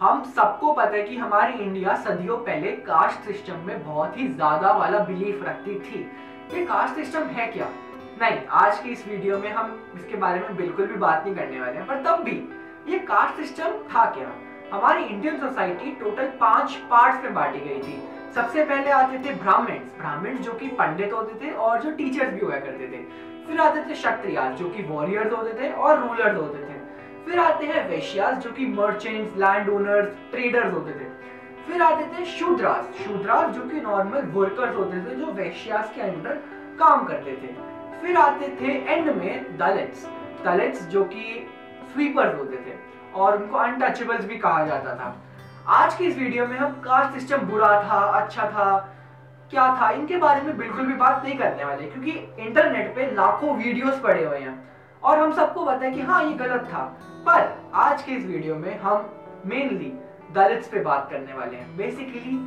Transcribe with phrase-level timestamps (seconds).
[0.00, 4.72] हम सबको पता है कि हमारी इंडिया सदियों पहले कास्ट सिस्टम में बहुत ही ज़्यादा
[4.72, 6.00] वाला बिलीफ रखती थी।
[6.54, 7.68] ये कास्ट सिस्टम है क्या?
[8.22, 11.60] नहीं, आज की इस वीडियो में हम इसके बारे में बिल्कुल भी बात नहीं करने
[11.60, 12.36] वाले हैं, पर तब भी
[12.92, 14.28] ये कास्ट सिस्टम था क्या?
[14.72, 18.00] हमारी इंडियन सोसाइटी टोटल पाँच पार्ट्स में बांटी गई थी।
[18.34, 22.40] सबसे पहले आते थे ब्राह्मण्स। ब्राह्मण्स जो कि पंडित होते थे और जो टीचर्स भी
[22.40, 23.02] हुआ करते थे।
[23.46, 26.84] फिर आते थे क्षत्रिय जो कि वॉरियर्स होते थे और रूलर्स होते थे।
[27.26, 31.08] फिर आते हैं वैश्यास जो कि मर्चेंट्स लैंड ओनर्स ट्रेडर्स होते थे।
[31.66, 36.34] फिर आते थे शूद्रास शूद्रास जो कि नॉर्मल वर्कर्स होते थे, जो वैश्यास के अंडर
[36.78, 37.54] काम करते थे।
[38.00, 40.06] फिर आते थे एंड में दलित्स
[40.44, 41.46] दलित्स जो कि
[41.92, 42.74] स्वीपर्स होते थे,
[43.14, 45.14] और उनको अनटचेबल्स भी कहा जाता था।
[45.74, 48.76] आज की इस वीडियो में हम कास्ट सिस्टम बुरा था अच्छा था,
[49.50, 52.10] क्या था, इनके बारे में बिल्कुल भी बात नहीं करने वाले, क्योंकि
[52.42, 54.54] इंटरनेट पे लाखों वीडियोस पड़े हुए हैं।
[55.06, 56.82] और हम सबको पता है कि हाँ ये गलत था।
[57.26, 59.10] पर आज के इस वीडियो में हम
[59.46, 59.92] मेनली
[60.34, 62.38] दलित्स पे बात करने वाले हैं। Basically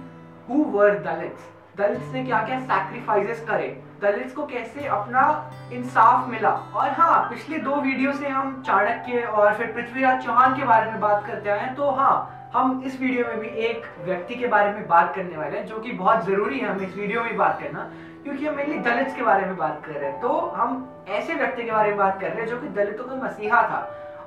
[0.50, 1.48] who were Dalits?
[1.78, 3.68] Dalits ने क्या क्या सैक्रिफाइसेस करे?
[4.02, 5.22] दलित्स को कैसे अपना
[5.74, 6.50] इंसाफ मिला?
[6.50, 11.00] और हाँ पिछले दो वीडियो से हम चाणक्य और फिर पृथ्वीराज चौहान के बारे में
[11.00, 14.88] बात करते आए तो हाँ हम इस वीडियो में भी एक व्यक्ति के बारे में
[14.88, 17.90] बात करने वाले हैं, जो कि बहुत ज़रूरी है हमें इस वीडियो में बात करना।
[18.24, 21.64] क्योंकि हम मेनली दलित के बारे में बात कर रहे हैं। तो हम ऐसे व्यक्ति
[21.64, 23.80] के बारे में बात कर रहे हैं जो कि दलितों का मसीहा था।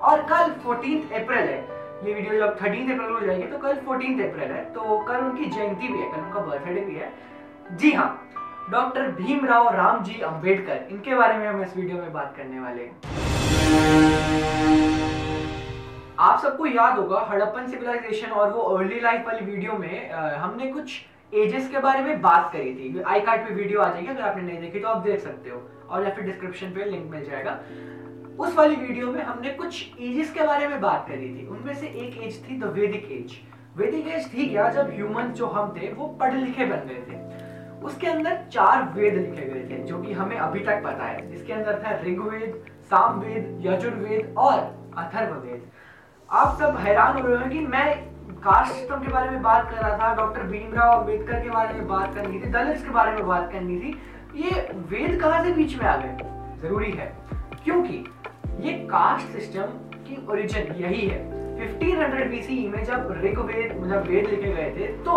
[0.02, 1.58] और कल फोर्टीन अप्रैल है।
[2.06, 5.44] ये वीडियो जब थर्टीन अप्रैल हो जाएगी तो कल फोर्टीन अप्रैल है। तो कल उनकी
[5.46, 7.12] जयंती भी है कल उनका बर्थडे भी है।
[7.72, 8.08] जी हाँ
[8.70, 12.82] डॉक्टर भीमराव राम जी अंबेडकर इनके बारे में हम इस वीडियो में बात करने वाले
[12.82, 12.92] हैं।
[16.20, 20.66] आप सबको याद होगा हड़प्पन सिविलाइजेशन और वो अर्ली लाइफ वाली वीडियो में आ, हमने
[20.66, 21.00] कुछ
[21.32, 24.42] एजेस के बारे में बात करी थी। आई कार्ड पे वीडियो आ जाएगी, अगर आपने
[24.42, 27.58] नहीं देखी तो आप देख सकते हो। और या फिर डिस्क्रिप्शन पे लिंक मिल जाएगा।
[28.38, 31.86] उस वाली वीडियो में हमने कुछ एजेस के बारे में बात करी थी। उनमें से
[31.86, 33.38] एक एज थी द वैदिक एज
[33.76, 37.20] वैदिक एज थी क्या जब ह्यूमन जो हम थे, वो पढ़े लिखे बन गए थे।
[37.84, 41.52] उसके अंदर चार वेद लिखे गए थे, जो कि हमें अभी तक पता है। इसके
[41.52, 44.58] अंदर था ऋग्वेद, सामवेद, यजुर्वेद और
[44.98, 45.62] अथर्ववेद।
[46.28, 48.11] आप सब हैरान हो रहे हो कि मैं
[48.44, 51.86] कास्ट सिस्टम के बारे में बात कर रहा था, डॉक्टर भीमराव अंबेडकर के बारे में
[51.88, 53.94] बात करनी थी, दलित के बारे में बात करनी थी।
[54.36, 54.60] ये
[54.90, 56.16] वेद कहाँ से बीच में आ गए?
[56.62, 57.06] ज़रूरी है,
[57.64, 58.04] क्योंकि
[58.60, 61.20] ये कास्ट सिस्टम की ओरिजिन यही है।
[61.58, 65.14] 1500 बीसी में जब ऋग्वेद मतलब वेद लिखे गए थे तो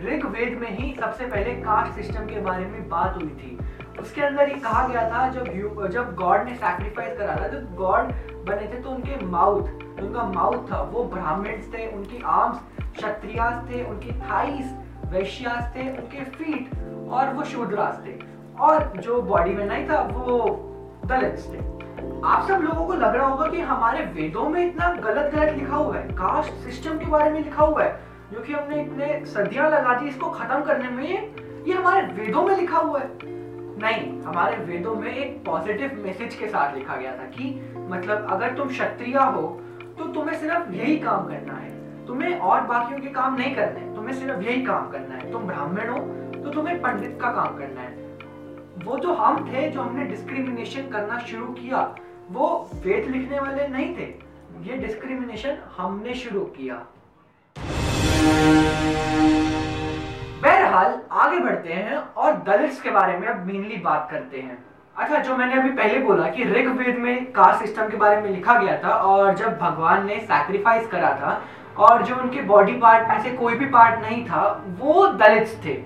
[0.00, 3.58] ऋग्वेद में ही सबसे पहले कास्ट सिस्टम के बारे में बात हुई थी।
[4.00, 8.12] उसके अंदर ये कहा गया था, जब जब गॉड ने सैक्रिफाइस करा था तो गॉड
[8.46, 12.58] बने थे तो उनके माउथ उनका माउथ था, वो ब्राह्मण्स थे, उनकी आर्म्स
[12.96, 14.72] क्षत्रियास थे, उनकी थाइस
[15.12, 16.70] वैश्यास थे, उनके फीट
[17.10, 18.18] और वो शूद्रास थे।
[18.60, 20.38] और जो बॉडी में नहीं था, वो
[21.06, 21.58] दलित थे।
[22.24, 25.76] आप सब लोगों को लग रहा होगा कि हमारे वेदों में इतना गलत गलत लिखा
[25.76, 28.00] हुआ है कास्ट सिस्टम के बारे में लिखा हुआ है
[28.32, 32.56] जो कि हमने इतने सदियाँ लगा दी, इसको खत्म करने में ये हमारे वेदों में
[32.56, 33.38] लिखा हुआ है।
[33.80, 37.44] नहीं, हमारे वेदों में एक पॉजिटिव मैसेज के साथ लिखा गया था कि
[37.90, 39.42] मतलब अगर तुम क्षत्रिय हो
[39.98, 44.14] तो तुम्हें सिर्फ़ यही काम करना है। तुम्हें और बाकियों के काम नहीं करने तुम्हें
[44.20, 45.98] सिर्फ़ यही काम करना है। तुम ब्राह्मण हो
[46.34, 47.98] तो तुम्हें पंडित का काम करना है।
[48.84, 51.82] वो जो हम थे, जो हमने डिस्क्रिमिनेशन करना शुरू किया,
[52.30, 52.48] वो
[52.84, 54.08] वेद लिखने वाले नहीं थे।
[54.62, 56.86] ये डिस्क्रिमिनेशन हमने शुरू किया।
[60.70, 64.58] बहरहाल आगे बढ़ते हैं और दलित्स के बारे में अब मेनली बात करते हैं।
[64.96, 68.58] अच्छा जो मैंने अभी पहले बोला कि ऋग्वेद में कास्ट सिस्टम के बारे में लिखा
[68.58, 71.40] गया था और जब भगवान ने सैक्रिफाइस करा था
[71.78, 75.76] और जो उनके बॉडी पार्ट में से कोई भी पार्ट नहीं था, वो दलित्स थे।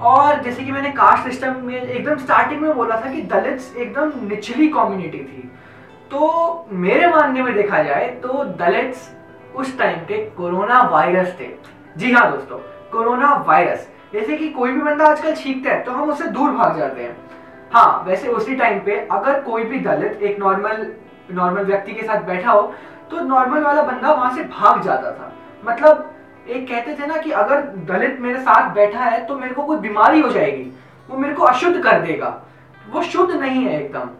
[0.00, 4.12] और जैसे कि मैंने कास्ट सिस्टम में एकदम स्टार्टिंग में बोला था कि दलित्स एकदम
[4.28, 5.50] निचली कम्युनिटी थी।
[6.10, 9.10] तो मेरे मानने में देखा जाए तो दलित्स
[9.56, 11.54] उस टाइम पे कोरोना वायरस थे।
[11.96, 12.58] जी हाँ दोस्तों
[12.92, 16.78] कोरोना वायरस जैसे कि कोई भी बंदा आजकल छींकता है तो हम उससे दूर भाग
[16.78, 17.16] जाते हैं।
[17.72, 20.86] हाँ वैसे उसी टाइम पे अगर कोई भी दलित एक नॉर्मल
[21.32, 22.62] नॉर्मल व्यक्ति के साथ बैठा हो
[23.10, 25.32] तो नॉर्मल वाला बंदा वहाँ से भाग जाता था।
[25.64, 26.14] मतलब
[26.48, 29.76] एक कहते थे ना कि अगर दलित मेरे साथ बैठा है तो मेरे को कोई
[29.78, 30.72] बीमारी हो जाएगी।
[31.08, 32.28] वो मेरे को अशुद्ध कर देगा।
[32.90, 34.10] वो शुद्ध नहीं है एकदम।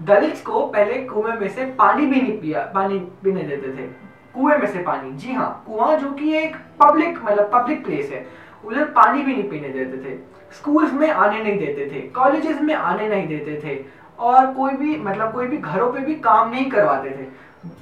[0.00, 3.88] दलित को पहले कुएँ में से पानी भी नहीं पिया, पानी पीने देते थे।
[4.34, 8.26] कुएँ में से पानी। जी हाँ कुआँ जो कि एक पब्लिक मतलब पब्लिक प्लेस है।
[8.64, 10.16] उधर पानी भी नहीं पीने देते थे।
[10.56, 13.84] स्कूल्स में आने नहीं देते थे। कॉलेजेस में आने नहीं देते थे।
[14.18, 17.26] और कोई भी मतलब कोई भी घरों पे भी काम नहीं करवाते थे।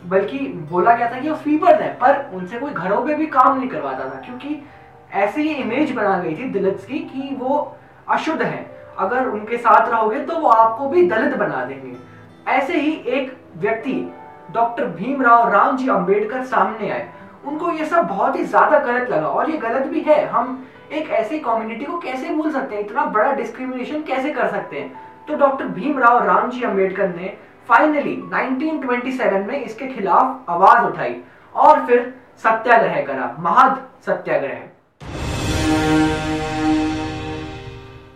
[0.09, 0.39] बल्कि
[0.71, 3.69] बोला गया था कि वो फीवर है, पर उनसे कोई घरों पे भी काम नहीं
[3.69, 4.63] करवाता था। क्योंकि
[5.13, 7.77] ऐसे ही इमेज बना गई थी दलित की कि वो
[8.09, 8.67] अशुद्ध है।
[8.99, 11.97] अगर उनके साथ रहोगे तो वो आपको भी दलित बना देंगे।
[12.51, 13.93] ऐसे ही एक व्यक्ति
[14.55, 17.09] डॉक्टर भीमराव राम जी अंबेडकर सामने आए।
[17.47, 21.11] उनको ये सब बहुत ही ज़्यादा गलत लगा, और ये गलत भी है। हम एक
[21.11, 22.83] ऐसी कम्युनिटी को कैसे भूल सकते हैं?
[22.83, 24.93] इतना बड़ा डिस्क्रिमिनेशन कैसे कर सकते हैं?
[25.29, 27.37] तो डॉक्टर भीमराव रामजी अंबेडकर ने
[27.69, 31.17] फाइनली 1927 में इसके खिलाफ आवाज़ उठाई,
[31.55, 32.13] और फिर
[32.45, 34.61] सत्याग्रह करा, महद सत्याग्रह।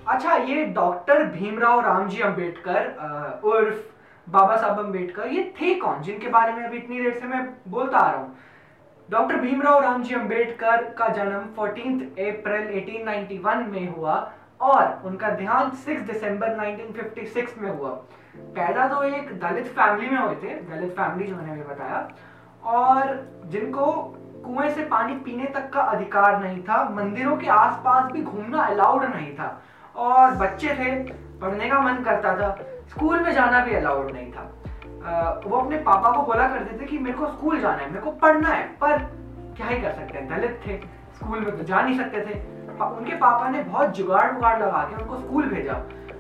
[0.07, 3.96] अच्छा ये डॉक्टर भीमराव रामजी अंबेडकर उर्फ़
[4.29, 7.99] बाबा साहब अंबेडकर, ये थे कौन, जिनके बारे में अभी इतनी देर से मैं बोलता
[7.99, 8.37] आ रहा हूँ?
[9.11, 16.01] डॉक्टर भीमराव रामजी अंबेडकर का जन्म 14 अप्रैल 1891 में हुआ और उनका देहांत 6
[16.01, 17.91] दिसंबर 1956 में हुआ।
[18.37, 22.09] पैदा तो एक दलित फैमिली में हुए थे, दलित फैमिली जो मैंने बताया,
[22.65, 23.93] और जिनको
[24.47, 29.05] कुएँ से पानी पीने तक का अधिकार नहीं था, मंदिरों के आसपास भी घूमना अलाउड
[29.05, 29.63] नहीं था,
[29.97, 32.57] और बच्चे थे पढ़ने का मन करता था।
[32.89, 34.53] स्कूल में जाना भी अलाउड नहीं था।
[35.47, 38.11] वो अपने पापा को बोला करते थे कि मेरे को स्कूल जाना है, मेरे को
[38.13, 38.99] पढ़ना है, पर
[39.57, 40.29] क्या ही कर सकते हैं?
[40.29, 40.77] दलित थे,
[41.17, 42.39] स्कूल में तो जा नहीं सकते थे।
[42.77, 45.73] उनके पापा ने बहुत जुगाड़ उगाड़ लगा के उनको स्कूल भेजा।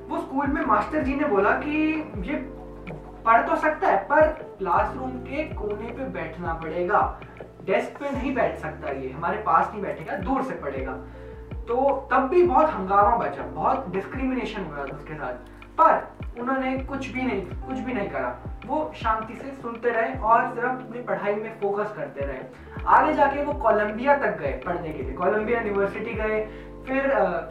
[0.08, 2.36] वो स्कूल में मास्टर जी ने बोला कि ये
[3.26, 4.26] पढ़ तो सकता है, पर
[4.58, 7.00] क्लासरूम के कोने पे बैठना पड़ेगा।
[7.66, 10.92] डेस्क पे नहीं बैठ सकता ये, हमारे पास नहीं बैठेगा, दूर से पढ़ेगा।
[11.68, 17.22] तो तब भी बहुत हंगामा बचा, बहुत डिस्क्रिमिनेशन हुआ उसके साथ। पर उन्होंने कुछ भी
[17.22, 18.36] नहीं, कुछ भी नहीं करा।
[18.66, 23.42] वो शांति से सुनते रहे और सिर्फ़ अपनी पढ़ाई में फोकस करते रहे। आगे जाके
[23.44, 26.40] वो कोलंबिया तक गए पढ़ने के लिए। कोलंबिया यूनिवर्सिटी गए,
[26.86, 27.02] फिर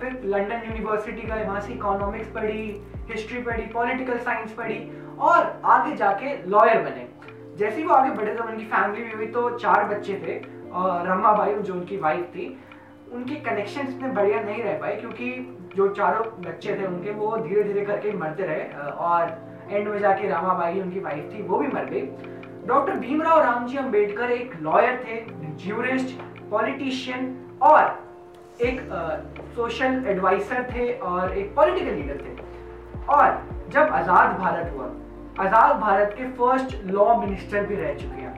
[0.02, 4.80] फिर लंदन यूनिवर्सिटी गए, वहाँ से इकोनॉमिक्स पढ़ी हिस्ट्री पढ़ी पॉलिटिकल साइंस पढ़ी
[5.20, 7.08] और आगे जाके लॉयर बने।
[7.58, 10.40] जैसे ही वो आगे बढ़े तो उनकी फैमिली भी हुई तो चार बच्चे थे
[10.72, 12.58] और रमा बाई, जो उनकी वाइफ थी
[13.16, 15.32] उनके कनेक्शन इतने बढ़िया नहीं रह पाए क्योंकि
[15.76, 19.22] जो चारों बच्चे थे उनके, वो धीरे धीरे करके मरते रहे और
[19.70, 22.02] एंड में जाके रामाबाई उनकी वाइफ थी, वो भी मर गई।
[22.68, 25.20] डॉक्टर भीमराव रामजी अंबेडकर एक लॉयर थे
[25.64, 26.20] ज्यूरिस्ट
[26.52, 27.84] पॉलिटिशियन और
[28.62, 28.82] एक
[29.56, 32.34] सोशल एडवाइसर थे और एक पॉलिटिकल लीडर थे।
[33.10, 34.86] और जब आज़ाद भारत हुआ,
[35.40, 38.35] आज़ाद भारत के फ़र्स्ट लॉ मिनिस्टर भी रह चुके हैं।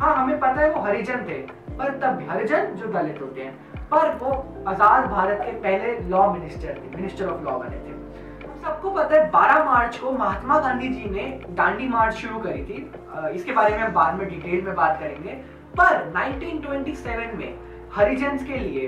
[0.00, 1.34] हाँ हमें पता है वो हरिजन थे,
[1.78, 4.30] पर तब हरिजन जो दलित होते हैं। पर वो
[4.68, 7.98] आज़ाद भारत के पहले लॉ मिनिस्टर थे मिनिस्टर ऑफ़ लॉ बने थे।
[8.62, 12.90] सबको पता है 12 मार्च को महात्मा गांधी जी ने दांडी मार्च शुरू करी थी।
[13.34, 15.34] इसके बारे में हम बाद में डिटेल में बात करेंगे।
[15.78, 17.54] पर 1927 में
[17.94, 18.86] हरिजन के लिए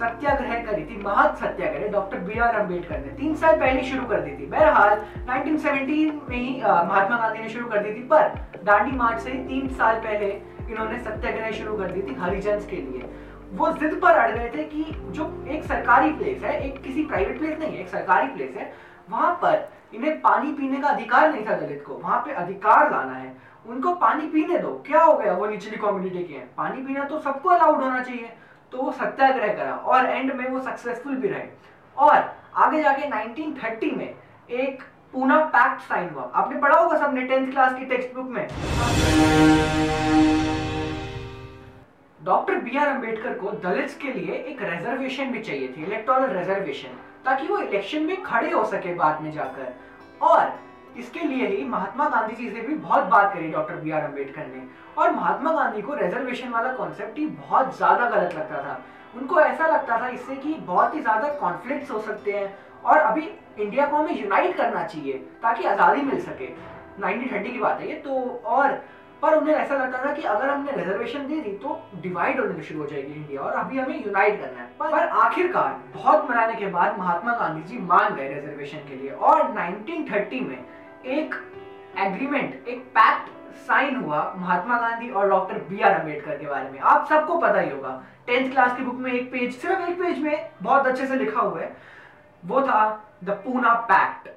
[0.00, 4.20] सत्याग्रह करी थी, Mahad Satyagraha, doctor B R Ambedkar ने। तीन साल पहले शुरू कर
[4.20, 8.28] दी थी। बहरहाल 1917 में ही महात्मा गांधी ने शुरू कर दी थी, पर
[8.64, 10.30] दांडी मार्च से तीन साल पहले
[10.70, 13.10] इन्होंने सत्याग्रह शुरू कर दी थी हरिजन के लिए।
[13.52, 17.38] वो जिद पर अड़ गए थे कि जो एक सरकारी प्लेस है, एक किसी प्राइवेट
[17.38, 18.72] प्लेस नहीं है एक सरकारी प्लेस है,
[19.10, 23.12] वहाँ पर इन्हें पानी पीने का अधिकार नहीं था दलित को। वहाँ पे अधिकार लाना
[23.12, 23.36] है।
[23.66, 25.32] उनको पानी पीने दो। क्या हो गया?
[25.32, 28.32] वो निचली कम्युनिटी के हैं। पानी पीना तो सबको अलाउड होना चाहिए।
[28.72, 31.48] तो वो सत्याग्रह करा और एंड में वो सक्सेसफुल भी रहे।
[31.96, 32.16] और
[32.56, 34.14] आगे जाके 1930 में
[34.50, 34.82] एक
[35.12, 38.46] पूना पैक्ट साइन हुआ। आपने पढ़ा होगा सबने टेंथ क्लास की टेक्स्ट बुक में?
[42.20, 46.98] डॉक्टर बी आर अंबेडकर को दलित के लिए एक रिजर्वेशन भी चाहिए थी इलेक्टोरल रिजर्वेशन
[47.24, 49.72] ताकि वो इलेक्शन में खड़े हो सके बाद में जाकर।
[50.20, 50.52] और
[50.96, 54.46] इसके लिए ही महात्मा गांधी जी से भी बहुत बात करी डॉक्टर बी आर अंबेडकर
[54.46, 54.62] ने।
[54.98, 58.80] और महात्मा गांधी को रिजर्वेशन वाला कॉन्सेप्ट ही बहुत ज़्यादा गलत लगता था।
[59.14, 63.28] उनको ऐसा लगता था इससे कि बहुत ही ज़्यादा कॉन्फ्लिक्ट हो सकते हैं और अभी
[63.58, 66.48] इंडिया को हमें यूनाइट करना चाहिए ताकि आज़ादी मिल सके।
[67.00, 68.80] नाइनटीन की बात है ये तो और
[69.22, 72.80] पर उन्हें ऐसा लगता था कि अगर हमने रिजर्वेशन दे दी तो डिवाइड होने शुरू
[72.80, 76.66] हो जाएगी इंडिया और अभी हमें यूनाइट करना है। पर, पर आखिरकार बहुत मनाने के
[76.68, 80.64] बाद महात्मा गांधी जी मान गए रिजर्वेशन के लिए और 1930 में
[81.06, 81.34] एक
[81.98, 83.28] एग्रीमेंट एक पैक्ट
[83.66, 87.60] साइन हुआ महात्मा गांधी और डॉक्टर बी आर अंबेडकर के बारे में। आप सबको पता
[87.60, 87.90] ही होगा।
[88.26, 91.40] टेंथ क्लास की बुक में एक पेज सिर्फ़ एक पेज में बहुत अच्छे से लिखा
[91.40, 91.72] हुआ है।
[92.42, 92.82] वो था
[93.24, 94.28] द पूना पैक्ट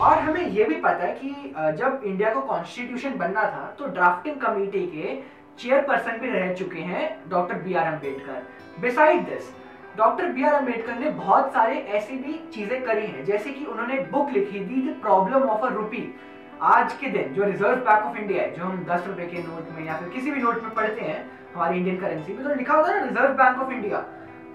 [0.00, 4.40] और हमें यह भी पता है कि जब इंडिया को कॉन्स्टिट्यूशन बनना था तो ड्राफ्टिंग
[4.40, 5.14] कमेटी के
[5.58, 8.42] चेयरपर्सन भी रह चुके हैं doctor B R Ambedkar
[8.80, 9.50] beside this
[9.96, 13.98] doctor B R Ambedkar ने बहुत सारे ऐसी भी चीज़ें करी हैं, जैसे कि उन्होंने
[14.10, 16.02] बुक लिखी the the problem of a rupee
[16.64, 19.70] आज के दिन, जो रिज़र्व बैंक ऑफ़ इंडिया है, जो हम दस रुपए के नोट
[19.72, 21.18] में या फिर किसी भी नोट में पढ़ते हैं,
[21.54, 24.04] हमारी इंडियन करेंसी में तो लिखा होता है ना रिज़र्व बैंक ऑफ़ इंडिया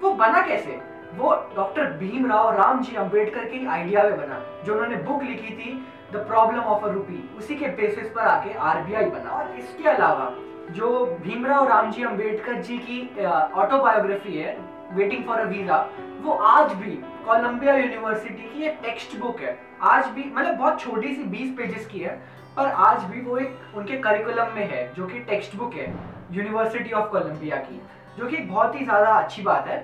[0.02, 0.80] वो बना कैसे?
[1.16, 5.74] वो डॉक्टर भीमराव राम जी अंबेडकर के आइडिया में बना, जो उन्होंने बुक लिखी थी
[6.14, 10.30] द प्रॉब्लम ऑफ़ अ रूपी उसी के बेसिस पर आके आरबीआई बना। और इसके अलावा,
[10.72, 14.56] जो भीमराव राम जी अंबेडकर जी की ऑटोबायोग्राफी है
[14.94, 15.78] वेटिंग फॉर अ वीज़ा
[16.22, 16.92] वो आज भी
[17.26, 21.86] कोलंबिया यूनिवर्सिटी की एक टेक्स्ट बुक है। आज भी मतलब बहुत छोटी सी 20 पेजेस
[21.88, 22.16] की है,
[22.58, 25.88] पर आज भी वो एक उनके करिकुलम में है, जो कि टेक्स्ट बुक है
[26.32, 27.82] यूनिवर्सिटी ऑफ़ कोलंबिया की,
[28.18, 29.80] जो कि बहुत ही ज़्यादा अच्छी बात है।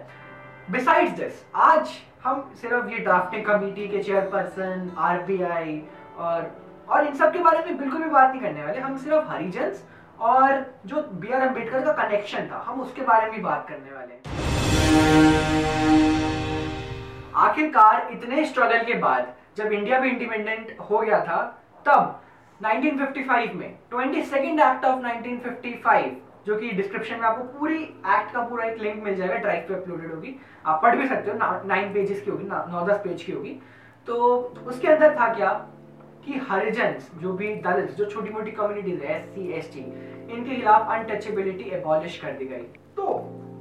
[0.71, 1.89] बिसाइड्स दिस आज
[2.23, 5.81] हम सिर्फ़ ये ड्राफ्टिंग कमेटी के चेयरपर्सन आरबीआई
[6.17, 6.55] और
[6.87, 9.73] और इन सब के बारे में बिल्कुल भी बात नहीं करने वाले। हम सिर्फ़ हरिजन
[10.21, 14.36] और जो बी आर अंबेडकर का कनेक्शन था, हम उसके बारे में बात करने वाले
[17.37, 21.41] आखिरकार इतने स्ट्रगल के बाद, जब इंडिया भी इंडिपेंडेंट हो गया था,
[21.85, 22.21] तब
[22.61, 26.15] 1955 में ट्वेंटी सेकेंड एक्ट ऑफ़ 1955
[26.47, 29.73] जो कि डिस्क्रिप्शन में आपको पूरी एक्ट का पूरा एक लिंक मिल जाएगा ड्राइव पे
[29.73, 30.35] अपलोडेड होगी।
[30.65, 31.37] आप पढ़ भी सकते हो
[31.67, 33.57] नाइन पेजेस की होगी, नौ दस पेज की होगी।
[34.07, 34.15] तो
[34.67, 35.49] उसके अंदर था क्या
[36.25, 40.55] कि हरिजन, जो भी दलित, जो छोटी मोटी कम्युनिटीज है एस सी एस टी इनके
[40.55, 42.63] खिलाफ अनटचेबिलिटी एबॉलिश कर दी गई।
[42.97, 43.03] तो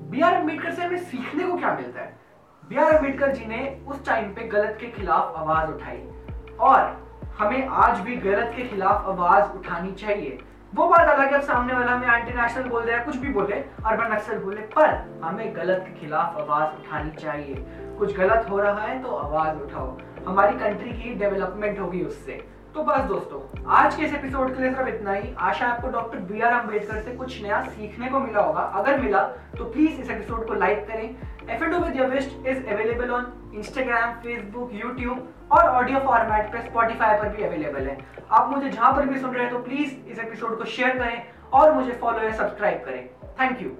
[0.07, 2.17] बी आर अंबेडकर से हमें सीखने को क्या मिलता है?
[2.69, 6.03] बी आर अंबेडकर जी ने उस टाइम पे गलत के खिलाफ आवाज़ उठाई।
[6.61, 7.07] और
[7.39, 10.39] हमें आज भी गलत के खिलाफ आवाज़ उठानी चाहिए।
[10.75, 14.13] वो बात अलग है सामने वाला हमें एंटी नेशनल बोल रहे कुछ भी बोले अर्बन
[14.15, 17.55] नक्सल बोले, पर हमें गलत के खिलाफ आवाज़ उठानी चाहिए।
[17.99, 22.83] कुछ गलत हो रहा है तो आवाज़ उठाओ। हमारी कंट्री की डेवलपमेंट होगी उससे। तो
[22.85, 23.39] बस दोस्तों,
[23.75, 27.01] आज के इस एपिसोड के लिए सिर्फ़ इतना ही। आशा आपको डॉक्टर बी आर अंबेडकर
[27.03, 29.23] से कुछ नया सीखने को मिला होगा। अगर मिला
[29.59, 33.33] तो प्लीज़ इस एपिसोड को लाइक करें। F and with your whist is available on
[33.55, 37.99] Instagram Facebook YouTube और ऑडियो फॉर्मेट पे स्पॉटिफाई पर भी अवेलेबल है।
[38.31, 41.23] आप मुझे जहाँ पर भी सुन रहे हैं तो प्लीज़ इस एपिसोड को शेयर करें
[41.53, 43.09] और मुझे फॉलो या सब्सक्राइब करें।
[43.41, 43.77] Thank you